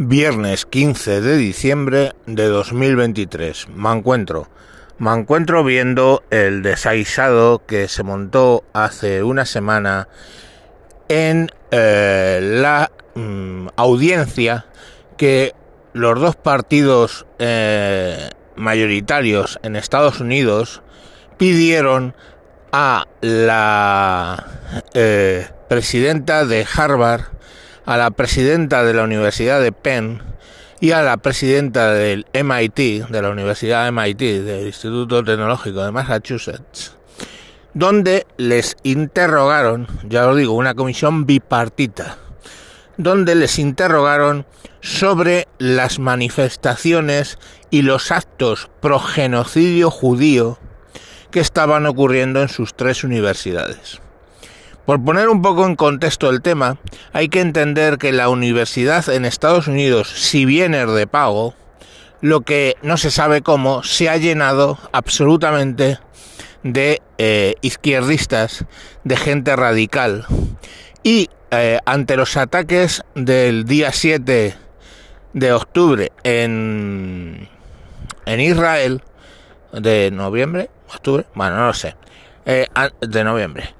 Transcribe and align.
Viernes 0.00 0.64
15 0.64 1.20
de 1.20 1.36
diciembre 1.36 2.12
de 2.24 2.46
2023. 2.46 3.68
Me 3.70 3.90
encuentro. 3.90 4.46
Me 4.96 5.12
encuentro 5.12 5.64
viendo 5.64 6.22
el 6.30 6.62
desaisado 6.62 7.66
que 7.66 7.88
se 7.88 8.04
montó 8.04 8.62
hace 8.72 9.24
una 9.24 9.44
semana 9.44 10.06
en 11.08 11.50
eh, 11.72 12.38
la 12.40 12.92
mm, 13.16 13.70
audiencia 13.74 14.66
que 15.16 15.52
los 15.94 16.20
dos 16.20 16.36
partidos 16.36 17.26
eh, 17.40 18.30
mayoritarios 18.54 19.58
en 19.64 19.74
Estados 19.74 20.20
Unidos 20.20 20.80
pidieron 21.38 22.14
a 22.70 23.08
la 23.20 24.46
eh, 24.94 25.48
presidenta 25.68 26.44
de 26.44 26.64
Harvard 26.72 27.22
a 27.88 27.96
la 27.96 28.10
presidenta 28.10 28.84
de 28.84 28.92
la 28.92 29.02
Universidad 29.02 29.62
de 29.62 29.72
Penn 29.72 30.20
y 30.78 30.90
a 30.90 31.00
la 31.00 31.16
presidenta 31.16 31.90
del 31.90 32.26
MIT, 32.34 33.08
de 33.08 33.22
la 33.22 33.30
Universidad 33.30 33.90
MIT, 33.90 34.18
del 34.18 34.66
Instituto 34.66 35.24
Tecnológico 35.24 35.82
de 35.82 35.90
Massachusetts, 35.90 36.94
donde 37.72 38.26
les 38.36 38.76
interrogaron, 38.82 39.86
ya 40.06 40.24
lo 40.24 40.34
digo, 40.34 40.52
una 40.52 40.74
comisión 40.74 41.24
bipartita, 41.24 42.18
donde 42.98 43.34
les 43.34 43.58
interrogaron 43.58 44.44
sobre 44.82 45.48
las 45.56 45.98
manifestaciones 45.98 47.38
y 47.70 47.80
los 47.80 48.12
actos 48.12 48.68
pro 48.82 48.98
genocidio 48.98 49.90
judío 49.90 50.58
que 51.30 51.40
estaban 51.40 51.86
ocurriendo 51.86 52.42
en 52.42 52.50
sus 52.50 52.74
tres 52.74 53.02
universidades. 53.02 54.02
Por 54.88 55.04
poner 55.04 55.28
un 55.28 55.42
poco 55.42 55.66
en 55.66 55.76
contexto 55.76 56.30
el 56.30 56.40
tema, 56.40 56.78
hay 57.12 57.28
que 57.28 57.42
entender 57.42 57.98
que 57.98 58.10
la 58.10 58.30
universidad 58.30 59.06
en 59.10 59.26
Estados 59.26 59.68
Unidos, 59.68 60.08
si 60.08 60.46
bien 60.46 60.72
es 60.72 60.90
de 60.90 61.06
pago, 61.06 61.52
lo 62.22 62.40
que 62.40 62.74
no 62.80 62.96
se 62.96 63.10
sabe 63.10 63.42
cómo, 63.42 63.82
se 63.82 64.08
ha 64.08 64.16
llenado 64.16 64.78
absolutamente 64.92 65.98
de 66.62 67.02
eh, 67.18 67.56
izquierdistas, 67.60 68.64
de 69.04 69.16
gente 69.18 69.54
radical. 69.56 70.24
Y 71.02 71.28
eh, 71.50 71.80
ante 71.84 72.16
los 72.16 72.38
ataques 72.38 73.02
del 73.14 73.66
día 73.66 73.92
7 73.92 74.54
de 75.34 75.52
octubre 75.52 76.12
en, 76.24 77.46
en 78.24 78.40
Israel, 78.40 79.02
de 79.70 80.10
noviembre, 80.10 80.70
octubre, 80.88 81.26
bueno, 81.34 81.58
no 81.58 81.66
lo 81.66 81.74
sé, 81.74 81.94
eh, 82.46 82.68
de 83.02 83.22
noviembre, 83.22 83.74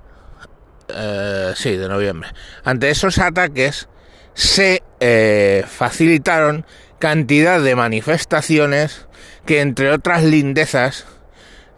eh, 0.88 1.52
sí, 1.54 1.76
de 1.76 1.88
noviembre. 1.88 2.30
Ante 2.64 2.90
esos 2.90 3.18
ataques 3.18 3.88
se 4.34 4.82
eh, 5.00 5.64
facilitaron 5.66 6.64
cantidad 6.98 7.60
de 7.60 7.76
manifestaciones 7.76 9.06
que 9.46 9.60
entre 9.60 9.90
otras 9.90 10.24
lindezas 10.24 11.06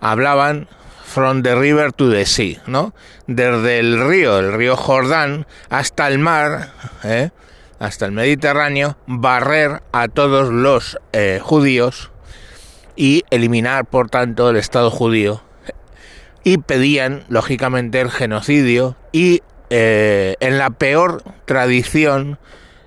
hablaban 0.00 0.69
from 1.05 1.42
the 1.42 1.55
river 1.55 1.92
to 1.92 2.11
the 2.11 2.25
sea, 2.25 2.62
¿no? 2.66 2.94
Desde 3.27 3.81
el 3.81 4.06
río, 4.08 4.38
el 4.38 4.53
río 4.53 4.77
Jordán, 4.77 5.47
hasta 5.69 6.08
el 6.08 6.19
mar, 6.19 6.70
¿eh? 7.05 7.31
hasta 7.78 8.06
el 8.06 8.12
Mediterráneo, 8.12 8.97
barrer 9.06 9.83
a 9.92 10.08
todos 10.08 10.50
los 10.50 10.98
judíos 11.41 12.11
y 12.94 13.25
eliminar, 13.31 13.86
por 13.86 14.11
tanto, 14.11 14.50
el 14.50 14.56
Estado 14.56 14.91
judío 14.91 15.42
y 16.44 16.58
pedían, 16.58 17.24
lógicamente, 17.28 18.00
el 18.00 18.10
genocidio 18.10 18.96
y 19.12 19.42
eh, 19.70 20.36
en 20.41 20.58
la 20.58 20.70
peor 20.70 21.22
tradición 21.44 22.38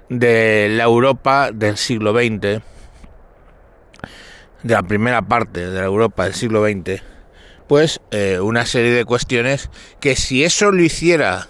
de 0.10 0.70
la 0.72 0.84
Europa 0.84 1.52
del 1.54 1.78
siglo 1.78 2.14
XX, 2.14 2.42
de 4.64 4.74
la 4.74 4.84
primera 4.84 5.22
parte 5.22 5.70
de 5.70 5.80
la 5.80 5.86
Europa 5.86 6.26
del 6.26 6.34
siglo 6.34 6.64
XX, 6.66 7.02
pues 7.68 8.02
eh, 8.12 8.40
una 8.40 8.66
serie 8.66 8.92
de 8.92 9.06
cuestiones 9.06 9.70
que 10.00 10.16
si 10.16 10.44
eso 10.44 10.72
lo 10.72 10.84
hiciera 10.84 11.48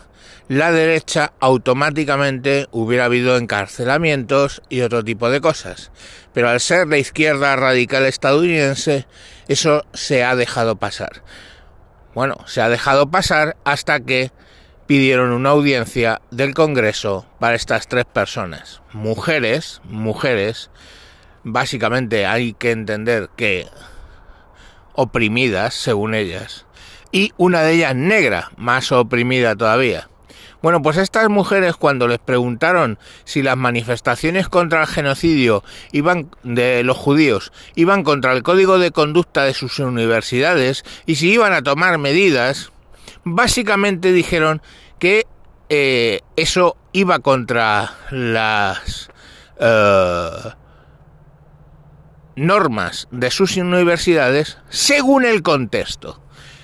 la 0.49 0.71
derecha, 0.71 1.33
automáticamente 1.39 2.67
hubiera 2.71 3.05
habido 3.05 3.37
encarcelamientos 3.37 4.61
y 4.69 4.81
otro 4.81 5.03
tipo 5.03 5.29
de 5.29 5.41
cosas. 5.41 5.91
Pero 6.33 6.49
al 6.49 6.59
ser 6.59 6.87
la 6.87 6.97
izquierda 6.97 7.55
radical 7.55 8.05
estadounidense, 8.05 9.07
eso 9.47 9.85
se 9.93 10.23
ha 10.23 10.35
dejado 10.35 10.75
pasar. 10.75 11.23
Bueno, 12.13 12.37
se 12.45 12.61
ha 12.61 12.69
dejado 12.69 13.09
pasar 13.09 13.57
hasta 13.63 13.99
que 13.99 14.31
pidieron 14.85 15.31
una 15.31 15.49
audiencia 15.49 16.21
del 16.29 16.53
Congreso 16.53 17.25
para 17.39 17.55
estas 17.55 17.87
tres 17.87 18.05
personas. 18.05 18.81
Mujeres, 18.91 19.81
mujeres, 19.85 20.69
básicamente 21.43 22.25
hay 22.25 22.53
que 22.53 22.71
entender 22.71 23.29
que 23.35 23.67
oprimidas, 24.93 25.73
según 25.73 26.13
ellas, 26.13 26.65
y 27.11 27.31
una 27.37 27.61
de 27.61 27.73
ellas 27.73 27.95
negra, 27.95 28.51
más 28.57 28.91
oprimida 28.91 29.55
todavía. 29.55 30.09
Bueno, 30.63 30.81
pues 30.81 30.95
estas 30.95 31.27
mujeres 31.27 31.75
cuando 31.75 32.07
les 32.07 32.19
preguntaron 32.19 32.97
si 33.25 33.41
las 33.41 33.57
manifestaciones 33.57 34.47
contra 34.47 34.79
el 34.79 34.87
genocidio 34.87 35.61
iban 35.91 36.31
de 36.43 36.85
los 36.85 36.95
judíos 36.95 37.51
iban 37.75 38.03
contra 38.03 38.31
el 38.31 38.43
código 38.43 38.79
de 38.79 38.91
conducta 38.91 39.43
de 39.43 39.53
sus 39.53 39.77
universidades 39.79 40.85
y 41.05 41.15
si 41.15 41.33
iban 41.33 41.51
a 41.51 41.63
tomar 41.63 41.97
medidas, 41.97 42.71
básicamente 43.25 44.13
dijeron 44.13 44.61
que 44.99 45.27
eh, 45.67 46.21
eso 46.37 46.77
iba 46.93 47.19
contra 47.19 47.95
las 48.09 49.09
eh, 49.59 50.29
normas 52.37 53.09
de 53.11 53.31
sus 53.31 53.57
universidades 53.57 54.59
según 54.69 55.25
el 55.25 55.43
contexto. 55.43 56.21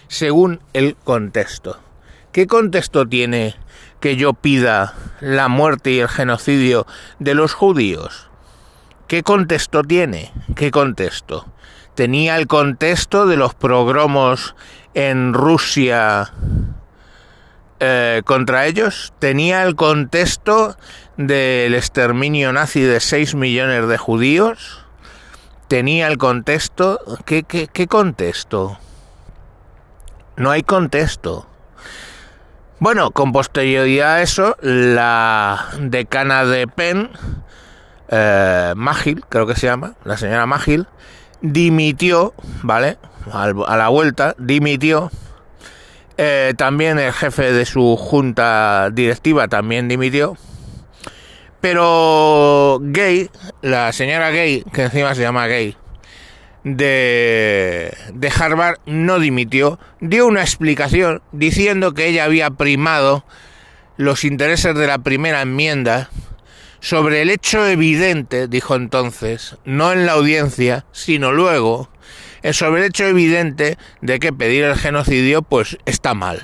Según 0.08 0.62
el 0.72 0.96
contexto. 0.96 1.82
¿Qué 2.32 2.48
contexto 2.48 3.06
tiene 3.06 3.56
que 4.00 4.16
yo 4.16 4.34
pida 4.34 4.94
la 5.20 5.48
muerte 5.48 5.92
y 5.92 6.00
el 6.00 6.08
genocidio 6.08 6.86
de 7.20 7.34
los 7.34 7.54
judíos? 7.54 8.30
¿Qué 9.08 9.24
contexto 9.24 9.84
tiene? 9.84 10.32
¿Qué 10.56 10.70
contexto? 10.70 11.48
¿Tenía 11.96 12.38
el 12.38 12.48
contexto 12.48 13.26
de 13.26 13.38
los 13.38 13.56
progromos 13.56 14.56
en 14.94 15.34
Rusia 15.34 16.32
eh, 17.80 18.22
contra 18.24 18.68
ellos? 18.68 19.14
¿Tenía 19.20 19.64
el 19.64 19.76
contexto 19.76 20.78
del 21.18 21.76
exterminio 21.76 22.54
nazi 22.54 22.82
de 22.82 23.00
6 23.00 23.36
millones 23.36 23.88
de 23.88 23.98
judíos? 23.98 24.86
¿Tenía 25.68 26.08
el 26.08 26.18
contexto? 26.18 27.00
¿Qué, 27.26 27.44
qué, 27.44 27.68
qué 27.68 27.88
contexto? 27.88 28.78
No 30.38 30.52
hay 30.52 30.64
contexto. 30.64 31.49
Bueno, 32.80 33.12
con 33.12 33.34
posterioridad 33.34 34.16
a 34.16 34.22
eso, 34.22 34.56
la 34.62 35.66
decana 35.82 36.46
de 36.46 36.66
Penn, 36.66 37.10
eh, 38.08 38.74
creo 39.28 39.46
que 39.46 39.56
se 39.56 39.68
llama, 39.68 39.96
la 40.06 40.16
señora 40.16 40.46
Magil, 40.46 40.88
dimitió, 41.42 42.34
¿vale? 42.64 42.98
A 43.34 43.76
la 43.76 43.90
vuelta, 43.90 44.34
dimitió. 44.38 45.12
Eh, 46.16 46.54
también 46.56 47.00
el 47.00 47.12
jefe 47.12 47.52
de 47.52 47.66
su 47.66 47.98
junta 47.98 48.90
directiva 48.92 49.50
también 49.50 49.90
dimitió. 49.90 50.38
Pero 51.60 52.80
Gay, 52.82 53.30
la 53.62 53.92
señora 53.92 54.30
Gay, 54.30 54.64
que 54.72 54.84
encima 54.84 55.16
se 55.16 55.22
llama 55.22 55.48
Gay, 55.48 55.76
de, 56.64 57.94
de 58.14 58.28
Harvard 58.30 58.80
no 58.86 59.20
dimitió, 59.20 59.80
dio 60.00 60.28
una 60.28 60.42
explicación 60.42 61.22
diciendo 61.32 61.94
que 61.94 62.08
ella 62.08 62.26
había 62.26 62.50
primado 62.52 63.26
los 63.98 64.24
intereses 64.24 64.76
de 64.76 64.88
la 64.88 65.00
primera 65.00 65.42
enmienda 65.42 66.10
sobre 66.80 67.22
el 67.22 67.30
hecho 67.30 67.68
evidente, 67.68 68.48
dijo 68.48 68.76
entonces, 68.76 69.58
no 69.66 69.92
en 69.92 70.06
la 70.06 70.14
audiencia, 70.14 70.86
sino 70.92 71.32
luego, 71.32 71.90
sobre 72.52 72.82
el 72.82 72.88
hecho 72.88 73.06
evidente 73.06 73.78
de 74.02 74.20
que 74.20 74.32
pedir 74.32 74.64
el 74.64 74.76
genocidio 74.76 75.42
pues 75.42 75.78
está 75.86 76.14
mal. 76.14 76.42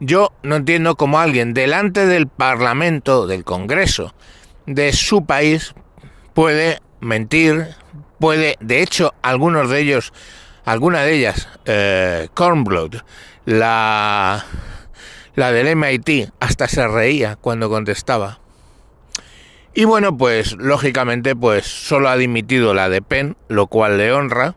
Yo 0.00 0.32
no 0.44 0.56
entiendo 0.56 0.94
cómo 0.94 1.18
alguien 1.18 1.54
delante 1.54 2.06
del 2.06 2.28
Parlamento, 2.28 3.26
del 3.26 3.42
Congreso, 3.42 4.14
de 4.66 4.92
su 4.92 5.26
país, 5.26 5.74
puede 6.34 6.80
mentir, 7.00 7.68
puede, 8.18 8.56
de 8.60 8.82
hecho, 8.82 9.14
algunos 9.22 9.70
de 9.70 9.80
ellos, 9.80 10.12
alguna 10.64 11.02
de 11.02 11.14
ellas, 11.14 11.48
eh, 11.64 12.28
la, 13.44 14.44
la 15.34 15.52
del 15.52 15.76
MIT, 15.76 16.30
hasta 16.40 16.68
se 16.68 16.86
reía 16.86 17.36
cuando 17.36 17.68
contestaba. 17.68 18.40
Y 19.74 19.84
bueno, 19.84 20.16
pues 20.16 20.56
lógicamente, 20.56 21.36
pues 21.36 21.66
solo 21.66 22.08
ha 22.08 22.16
dimitido 22.16 22.74
la 22.74 22.88
de 22.88 23.02
Penn, 23.02 23.36
lo 23.48 23.68
cual 23.68 23.98
le 23.98 24.12
honra. 24.12 24.56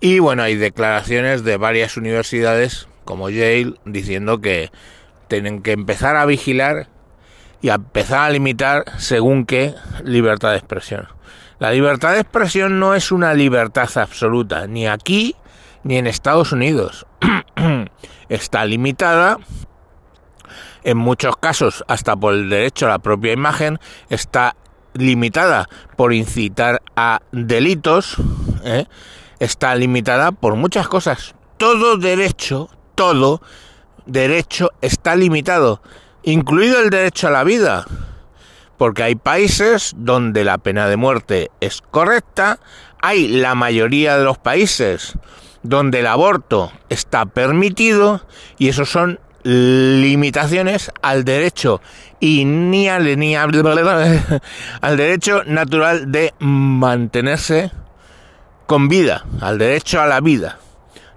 Y 0.00 0.18
bueno, 0.20 0.42
hay 0.42 0.54
declaraciones 0.54 1.42
de 1.42 1.56
varias 1.56 1.96
universidades 1.96 2.86
como 3.04 3.28
Yale 3.28 3.74
diciendo 3.84 4.40
que 4.40 4.70
tienen 5.26 5.62
que 5.62 5.72
empezar 5.72 6.14
a 6.14 6.26
vigilar 6.26 6.88
y 7.62 7.68
empezar 7.68 8.20
a 8.20 8.30
limitar 8.30 8.84
según 8.98 9.44
qué 9.46 9.74
libertad 10.04 10.50
de 10.52 10.58
expresión. 10.58 11.08
La 11.58 11.72
libertad 11.72 12.14
de 12.14 12.20
expresión 12.20 12.80
no 12.80 12.94
es 12.94 13.12
una 13.12 13.34
libertad 13.34 13.88
absoluta, 13.96 14.66
ni 14.66 14.86
aquí 14.86 15.36
ni 15.82 15.98
en 15.98 16.06
Estados 16.06 16.52
Unidos. 16.52 17.06
Está 18.28 18.64
limitada, 18.64 19.38
en 20.84 20.96
muchos 20.96 21.36
casos 21.36 21.84
hasta 21.88 22.16
por 22.16 22.34
el 22.34 22.48
derecho 22.48 22.86
a 22.86 22.90
la 22.90 22.98
propia 22.98 23.32
imagen, 23.32 23.78
está 24.08 24.56
limitada 24.94 25.68
por 25.96 26.12
incitar 26.12 26.82
a 26.96 27.20
delitos, 27.32 28.16
¿eh? 28.64 28.86
está 29.38 29.74
limitada 29.74 30.32
por 30.32 30.56
muchas 30.56 30.88
cosas. 30.88 31.34
Todo 31.58 31.96
derecho, 31.96 32.70
todo 32.94 33.42
derecho 34.06 34.70
está 34.80 35.16
limitado, 35.16 35.82
incluido 36.22 36.80
el 36.80 36.90
derecho 36.90 37.28
a 37.28 37.30
la 37.30 37.44
vida 37.44 37.86
porque 38.80 39.02
hay 39.02 39.14
países 39.14 39.92
donde 39.94 40.42
la 40.42 40.56
pena 40.56 40.88
de 40.88 40.96
muerte 40.96 41.50
es 41.60 41.82
correcta, 41.82 42.60
hay 43.02 43.28
la 43.28 43.54
mayoría 43.54 44.16
de 44.16 44.24
los 44.24 44.38
países 44.38 45.18
donde 45.62 46.00
el 46.00 46.06
aborto 46.06 46.72
está 46.88 47.26
permitido 47.26 48.22
y 48.56 48.70
eso 48.70 48.86
son 48.86 49.20
limitaciones 49.42 50.92
al 51.02 51.24
derecho 51.24 51.82
y 52.20 52.46
ni 52.46 52.88
al, 52.88 53.06
al 54.80 54.96
derecho 54.96 55.44
natural 55.44 56.10
de 56.10 56.32
mantenerse 56.38 57.72
con 58.64 58.88
vida, 58.88 59.26
al 59.42 59.58
derecho 59.58 60.00
a 60.00 60.06
la 60.06 60.20
vida. 60.20 60.58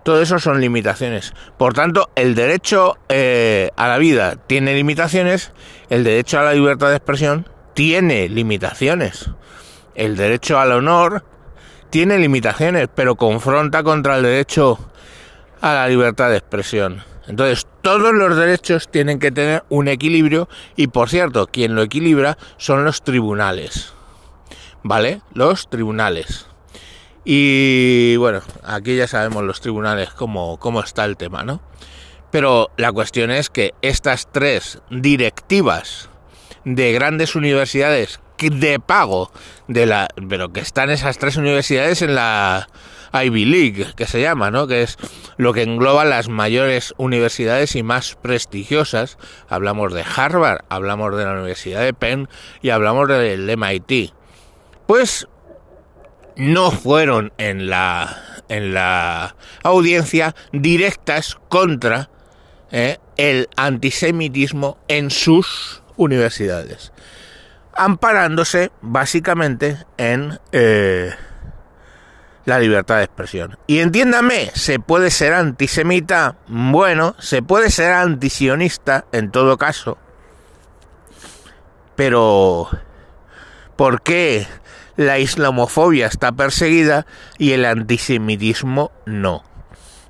Todo 0.03 0.21
eso 0.21 0.37
son 0.37 0.59
limitaciones. 0.59 1.33
Por 1.57 1.73
tanto, 1.73 2.09
el 2.15 2.35
derecho 2.35 2.97
eh, 3.09 3.71
a 3.77 3.87
la 3.87 3.97
vida 3.97 4.35
tiene 4.35 4.75
limitaciones, 4.75 5.53
el 5.89 6.03
derecho 6.03 6.39
a 6.39 6.43
la 6.43 6.53
libertad 6.53 6.89
de 6.89 6.97
expresión 6.97 7.47
tiene 7.73 8.27
limitaciones. 8.29 9.29
El 9.95 10.17
derecho 10.17 10.59
al 10.59 10.73
honor 10.73 11.23
tiene 11.89 12.17
limitaciones, 12.17 12.89
pero 12.93 13.15
confronta 13.15 13.83
contra 13.83 14.17
el 14.17 14.23
derecho 14.23 14.79
a 15.61 15.73
la 15.73 15.87
libertad 15.87 16.29
de 16.29 16.37
expresión. 16.37 17.03
Entonces, 17.27 17.65
todos 17.81 18.13
los 18.13 18.35
derechos 18.35 18.89
tienen 18.89 19.19
que 19.19 19.31
tener 19.31 19.63
un 19.69 19.87
equilibrio 19.87 20.49
y, 20.75 20.87
por 20.87 21.09
cierto, 21.09 21.47
quien 21.47 21.75
lo 21.75 21.81
equilibra 21.81 22.37
son 22.57 22.83
los 22.83 23.03
tribunales. 23.03 23.93
¿Vale? 24.83 25.21
Los 25.33 25.69
tribunales. 25.69 26.47
Y 27.25 28.15
bueno, 28.17 28.41
aquí 28.63 28.95
ya 28.95 29.07
sabemos 29.07 29.43
los 29.43 29.61
tribunales 29.61 30.09
cómo, 30.09 30.57
cómo 30.59 30.81
está 30.81 31.05
el 31.05 31.17
tema, 31.17 31.43
¿no? 31.43 31.61
Pero 32.31 32.71
la 32.77 32.91
cuestión 32.91 33.31
es 33.31 33.49
que 33.49 33.73
estas 33.81 34.31
tres 34.31 34.81
directivas 34.89 36.09
de 36.65 36.91
grandes 36.91 37.35
universidades 37.35 38.19
de 38.49 38.79
pago 38.79 39.31
de 39.67 39.85
la 39.85 40.07
pero 40.27 40.51
que 40.51 40.59
están 40.59 40.89
esas 40.89 41.17
tres 41.17 41.37
universidades 41.37 42.01
en 42.01 42.15
la 42.15 42.67
Ivy 43.13 43.45
League 43.45 43.87
que 43.95 44.05
se 44.05 44.21
llama 44.21 44.51
no 44.51 44.67
que 44.67 44.81
es 44.81 44.97
lo 45.37 45.53
que 45.53 45.63
engloba 45.63 46.03
las 46.05 46.29
mayores 46.29 46.93
universidades 46.97 47.75
y 47.75 47.83
más 47.83 48.15
prestigiosas. 48.21 49.17
Hablamos 49.49 49.93
de 49.93 50.03
Harvard 50.03 50.65
hablamos 50.69 51.15
de 51.15 51.25
la 51.25 51.33
Universidad 51.33 51.81
de 51.81 51.93
Penn 51.93 52.29
y 52.61 52.69
hablamos 52.69 53.07
del 53.07 53.55
MIT 53.57 54.13
pues 54.87 55.27
no 56.35 56.71
fueron 56.71 57.31
en 57.37 57.69
la 57.69 58.23
en 58.49 58.73
la 58.73 59.35
audiencia 59.63 60.35
directas 60.51 61.37
contra 61.49 62.09
eh, 62.71 62.97
el 63.17 63.49
antisemitismo 63.55 64.77
en 64.87 65.09
sus 65.09 65.81
universidades, 65.95 66.91
amparándose 67.73 68.71
básicamente 68.81 69.77
en 69.97 70.39
eh, 70.51 71.11
la 72.45 72.59
libertad 72.59 72.97
de 72.97 73.03
expresión. 73.03 73.57
Y 73.67 73.79
entiéndame, 73.79 74.51
se 74.53 74.79
puede 74.79 75.11
ser 75.11 75.33
antisemita, 75.33 76.35
bueno, 76.47 77.15
se 77.19 77.41
puede 77.41 77.69
ser 77.69 77.93
antisionista 77.93 79.05
en 79.11 79.31
todo 79.31 79.57
caso, 79.57 79.97
pero 81.95 82.69
¿por 83.75 84.01
qué 84.01 84.47
la 84.95 85.19
islamofobia 85.19 86.07
está 86.07 86.31
perseguida 86.31 87.05
y 87.37 87.51
el 87.51 87.65
antisemitismo 87.65 88.91
no? 89.05 89.43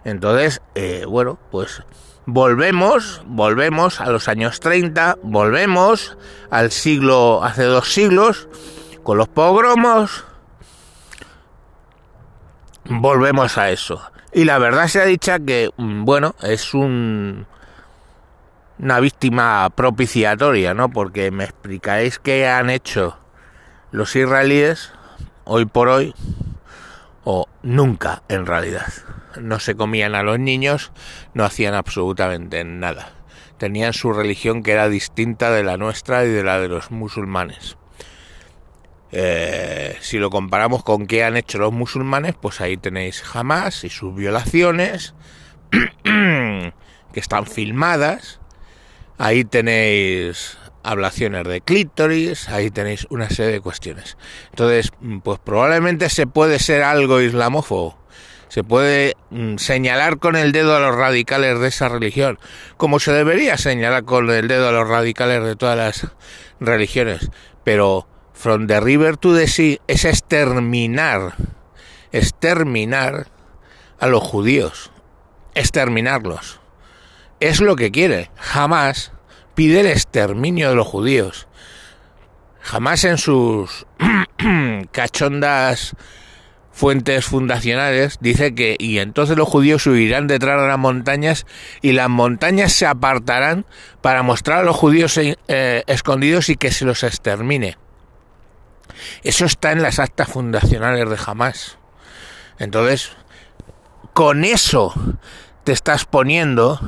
Entonces, 0.04 0.62
eh, 0.76 1.06
bueno, 1.08 1.40
pues 1.52 1.84
volvemos, 2.26 3.22
volvemos 3.26 4.02
a 4.02 4.10
los 4.10 4.28
años 4.28 4.60
30, 4.60 5.18
volvemos 5.24 6.18
al 6.50 6.72
siglo, 6.72 7.44
hace 7.44 7.64
dos 7.64 7.94
siglos, 7.94 8.48
con 9.04 9.18
los 9.18 9.28
pogromos, 9.28 10.26
volvemos 12.86 13.58
a 13.58 13.70
eso. 13.70 14.02
Y 14.34 14.46
la 14.46 14.58
verdad 14.58 14.88
se 14.88 15.02
ha 15.02 15.06
dicho 15.06 15.32
que, 15.46 15.70
mm, 15.78 16.06
bueno, 16.06 16.36
es 16.42 16.74
un, 16.74 17.46
una 18.80 19.00
víctima 19.00 19.70
propiciatoria, 19.70 20.74
¿no? 20.74 20.90
Porque 20.90 21.32
me 21.32 21.46
explicáis 21.46 22.20
qué 22.20 22.48
han 22.48 22.70
hecho 22.70 23.18
los 23.94 24.16
israelíes 24.16 24.92
hoy 25.46 25.66
por 25.66 25.88
hoy, 25.88 26.16
o 27.24 27.48
nunca 27.62 28.24
en 28.28 28.48
realidad 28.48 28.92
no 29.40 29.60
se 29.60 29.76
comían 29.76 30.16
a 30.16 30.24
los 30.24 30.40
niños, 30.40 30.92
no 31.36 31.46
hacían 31.46 31.76
absolutamente 31.76 32.64
nada. 32.64 33.14
Tenían 33.60 33.94
su 33.94 34.12
religión 34.12 34.64
que 34.64 34.72
era 34.72 34.90
distinta 34.90 35.52
de 35.52 35.64
la 35.64 35.78
nuestra 35.78 36.26
y 36.26 36.30
de 36.30 36.44
la 36.44 36.60
de 36.60 36.70
los 36.70 36.90
musulmanes. 36.90 37.78
Eh, 39.12 39.96
si 40.02 40.18
lo 40.18 40.32
comparamos 40.32 40.84
con 40.84 41.06
qué 41.06 41.24
han 41.24 41.38
hecho 41.38 41.60
los 41.60 41.72
musulmanes, 41.72 42.34
pues 42.34 42.62
ahí 42.62 42.78
tenéis 42.78 43.24
Hamas 43.32 43.84
y 43.84 43.90
sus 43.90 44.16
violaciones, 44.16 45.14
que 46.04 46.74
están 47.14 47.46
filmadas. 47.46 48.40
Ahí 49.20 49.46
tenéis 49.46 50.58
ablaciones 50.84 51.48
de 51.48 51.62
clítoris, 51.62 52.50
ahí 52.50 52.70
tenéis 52.70 53.08
una 53.10 53.30
serie 53.30 53.54
de 53.54 53.62
cuestiones. 53.62 54.18
Entonces, 54.52 54.92
pues 55.24 55.40
probablemente 55.40 56.10
se 56.10 56.28
puede 56.28 56.60
ser 56.60 56.84
algo 56.84 57.22
islamófobo 57.22 58.04
se 58.54 58.64
puede 58.64 59.18
mm, 59.32 59.58
señalar 59.58 60.20
con 60.20 60.36
el 60.36 60.52
dedo 60.52 60.76
a 60.76 60.80
los 60.80 60.96
radicales 60.96 61.60
de 61.60 61.70
esa 61.70 61.90
religión, 61.90 62.38
como 62.78 63.00
se 63.00 63.12
debería 63.12 63.58
señalar 63.58 64.04
con 64.04 64.30
el 64.30 64.48
dedo 64.48 64.70
a 64.70 64.72
los 64.72 64.88
radicales 64.88 65.44
de 65.44 65.56
todas 65.56 65.76
las 65.76 66.12
religiones. 66.60 67.32
Pero 67.64 68.08
from 68.32 68.68
the 68.68 68.80
river 68.80 69.18
to 69.18 69.36
the 69.36 69.48
sea 69.48 69.80
es 69.88 70.06
exterminar, 70.06 71.34
exterminar 72.12 73.26
a 74.00 74.06
los 74.06 74.22
judíos, 74.22 74.92
exterminarlos. 75.56 76.60
Es 77.40 77.60
lo 77.60 77.76
que 77.76 77.90
quiere. 77.90 78.30
Jamás 78.36 79.14
pide 79.56 79.82
el 79.82 79.88
exterminio 79.88 80.70
de 80.70 80.76
los 80.76 80.88
judíos. 80.88 81.48
Jamás 82.62 83.04
en 83.04 83.18
sus 83.18 83.86
cachondas 84.92 85.96
fuentes 86.72 87.26
fundacionales, 87.26 88.18
dice 88.20 88.56
que 88.56 88.76
y 88.80 88.98
entonces 88.98 89.38
los 89.38 89.48
judíos 89.48 89.86
huirán 89.86 90.28
detrás 90.28 90.60
de 90.60 90.68
las 90.68 90.80
montañas 90.80 91.46
y 91.82 91.92
las 91.92 92.10
montañas 92.10 92.74
se 92.74 92.88
apartarán 92.88 93.66
para 94.02 94.24
mostrar 94.24 94.60
a 94.60 94.64
los 94.64 94.76
judíos 94.76 95.18
eh, 95.18 95.84
escondidos 95.86 96.50
y 96.50 96.56
que 96.56 96.72
se 96.72 96.86
los 96.86 97.04
extermine. 97.04 97.78
Eso 99.24 99.46
está 99.46 99.72
en 99.72 99.84
las 99.84 100.00
actas 100.00 100.30
fundacionales 100.30 101.10
de 101.10 101.18
Hamas. 101.26 101.78
Entonces, 102.58 103.12
con 104.14 104.44
eso 104.44 104.94
te 105.64 105.72
estás 105.72 106.06
poniendo 106.06 106.80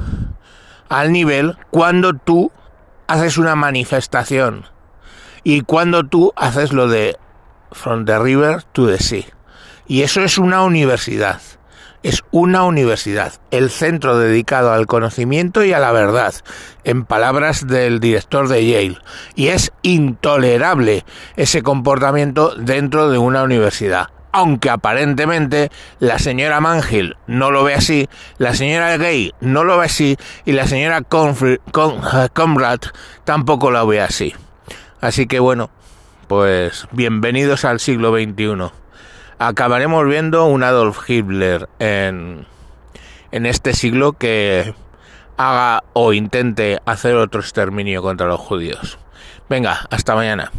al 0.89 1.11
nivel 1.11 1.57
cuando 1.71 2.13
tú 2.13 2.51
haces 3.07 3.37
una 3.37 3.55
manifestación 3.55 4.65
y 5.43 5.61
cuando 5.61 6.05
tú 6.05 6.33
haces 6.35 6.73
lo 6.73 6.87
de 6.87 7.17
from 7.71 8.05
the 8.05 8.17
river 8.19 8.63
to 8.73 8.87
the 8.87 8.97
sea. 8.97 9.25
Y 9.87 10.01
eso 10.01 10.21
es 10.21 10.37
una 10.37 10.63
universidad. 10.63 11.41
Es 12.01 12.23
una 12.29 12.63
universidad, 12.65 13.33
el 13.49 13.71
centro 13.71 14.19
dedicado 14.19 14.71
al 14.71 14.85
conocimiento 14.85 15.63
y 15.63 15.73
a 15.73 15.79
la 15.79 15.91
verdad, 15.91 16.35
en 16.83 17.03
palabras 17.03 17.65
del 17.65 17.99
director 17.99 18.47
de 18.47 18.63
Yale. 18.63 18.99
Y 19.33 19.47
es 19.47 19.71
intolerable 19.81 21.03
ese 21.35 21.63
comportamiento 21.63 22.53
dentro 22.55 23.09
de 23.09 23.17
una 23.17 23.41
universidad 23.41 24.09
aunque 24.35 24.69
aparentemente 24.69 25.71
la 25.99 26.19
señora 26.19 26.59
Mangil 26.59 27.15
no 27.25 27.51
lo 27.51 27.63
ve 27.63 27.73
así, 27.73 28.09
la 28.37 28.53
señora 28.53 28.97
Gay 28.97 29.31
no 29.39 29.63
lo 29.63 29.77
ve 29.77 29.85
así 29.85 30.17
y 30.43 30.51
la 30.51 30.67
señora 30.67 31.01
Conrad 31.03 32.79
tampoco 33.23 33.71
lo 33.71 33.87
ve 33.87 34.01
así. 34.01 34.35
Así 34.99 35.25
que 35.25 35.39
bueno, 35.39 35.69
pues 36.27 36.85
bienvenidos 36.91 37.63
al 37.63 37.79
siglo 37.79 38.13
XXI 38.13 38.71
acabaremos 39.39 40.05
viendo 40.05 40.43
un 40.47 40.63
Adolf 40.63 41.09
Hitler 41.09 41.69
en, 41.79 42.45
en 43.31 43.45
este 43.45 43.71
siglo 43.73 44.13
que 44.13 44.73
haga 45.37 45.85
o 45.93 46.11
intente 46.11 46.81
hacer 46.85 47.15
otro 47.15 47.39
exterminio 47.39 48.01
contra 48.01 48.27
los 48.27 48.41
judíos. 48.41 48.97
Venga, 49.47 49.87
hasta 49.89 50.13
mañana. 50.13 50.51